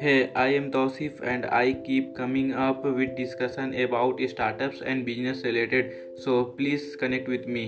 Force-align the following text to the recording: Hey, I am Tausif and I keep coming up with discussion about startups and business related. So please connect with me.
Hey, 0.00 0.32
I 0.34 0.46
am 0.58 0.72
Tausif 0.72 1.20
and 1.22 1.44
I 1.46 1.74
keep 1.74 2.16
coming 2.16 2.54
up 2.54 2.84
with 2.84 3.14
discussion 3.16 3.74
about 3.74 4.20
startups 4.28 4.80
and 4.80 5.04
business 5.04 5.44
related. 5.44 6.18
So 6.18 6.44
please 6.44 6.96
connect 6.96 7.28
with 7.28 7.46
me. 7.46 7.66